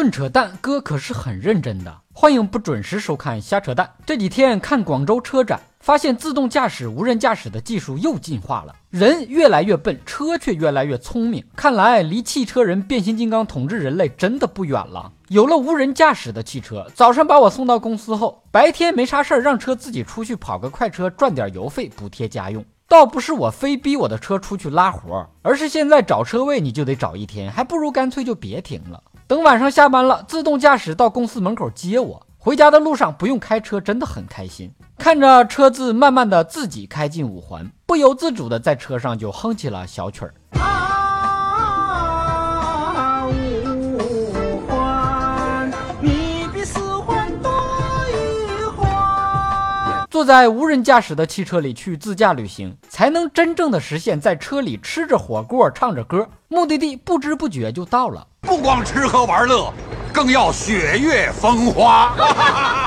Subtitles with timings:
[0.00, 1.94] 论扯淡，哥可是很认真的。
[2.14, 3.90] 欢迎不准时收看瞎扯淡。
[4.06, 8.74] 这几天看广州车展，发现自动驾驶、无人驾驶的技术又进化了。
[8.88, 11.44] 人越来越笨，车却越来越聪明。
[11.54, 15.12] 看来离汽车人变形金刚统治人类真的不远了。
[15.28, 22.64] 有了无人驾驶的汽车，早上把我送到公司后，白天没啥事儿，让车自己出去跑个快车，赚点油费补贴家用。
[22.88, 29.00] 倒不是我非逼我的车出去拉活，而是现在找车位你就得找一天，还不如干脆就别停了。
[29.30, 32.26] 等晚上下班了，自动驾驶到公司门口接我。
[32.36, 34.74] 回家的路上不用开车，真的很开心。
[34.98, 40.34] 看着车子慢慢的自己开进五环，不由自主的在车上就哼起了小曲儿。
[50.10, 58.26] 坐在无人驾驶的汽车里去自驾旅行，才能真正的实现在车里吃着火锅，唱着歌，目的地不知不觉就到了。
[58.50, 59.72] 不光吃喝玩乐，
[60.12, 62.12] 更要雪月风花。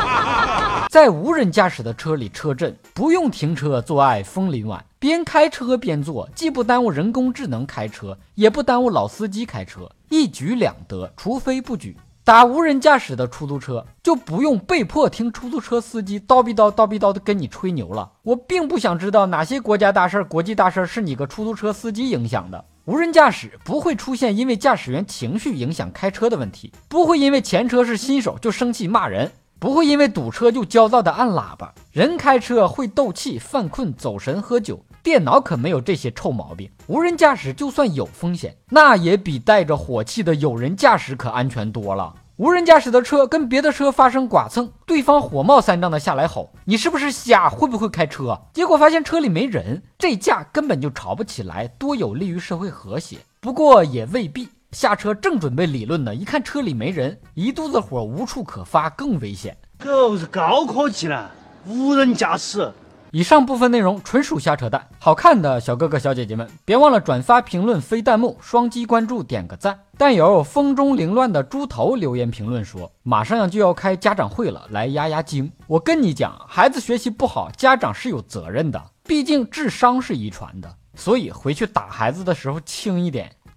[0.88, 11.12] 在无人驾驶的车里车震，不用停车做爱风林晚，边开车边做，既不耽误人工智能开车，也不耽误老司机开车，一举两得。
[11.14, 11.94] 除非不举。
[12.24, 18.10] 打无人驾驶的出租车，就不用被迫听出租车司机叨逼叨叨逼叨的跟你吹牛了。
[18.22, 22.64] 我并不想知道哪些国家大事、国际大事是你个出租车司机影响的。
[22.90, 31.72] 无人驾驶不会出现因为驾驶员情绪影响开车的问题，不会因为前车是新手就生气骂人，不会因为堵车就焦躁的按喇叭。
[31.92, 34.84] 人开车会斗气、犯困、走神、喝酒。
[35.04, 36.68] 电脑可没有这些臭毛病。
[36.88, 42.12] 无人驾驶就算有风险，那也比带着火气的有人驾驶可安全多了。
[42.40, 47.50] 无人驾驶的车跟别的车发生剐蹭，对方火冒三丈的下来吼：“你是不是瞎？
[47.50, 53.18] 会不会开车？”结果发现车里没人，这架根本就吵不起来，多有利于社会和谐。
[53.40, 54.48] 不过也未必。
[54.72, 59.54] 下车正准备理论呢，一看车里没人，一肚子火无处可发，更危险。
[59.78, 61.30] 狗是高科技了，
[61.66, 62.72] 无人驾驶。
[63.12, 69.80] 以上部分内容纯属瞎扯淡，好看的小哥哥小姐姐们，别忘了转发、评论、飞弹幕、双击关注、点个赞。
[69.98, 75.50] 但有风中凌乱的猪头留言评论说，马上就要开家长会了，来压压惊。
[75.66, 83.32] 我跟你讲，孩子学习不好，家长是有责任的，毕竟智商是遗传的，所以回去打孩子的时候轻一点。